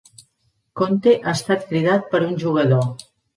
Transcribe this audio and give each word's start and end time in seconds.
Conte 0.79 1.13
ha 1.17 1.33
estat 1.41 1.67
cridat 1.73 2.09
per 2.15 2.23
un 2.29 2.33
jugador. 2.47 2.89